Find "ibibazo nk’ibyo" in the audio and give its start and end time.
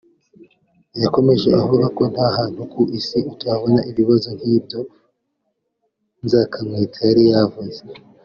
3.89-4.79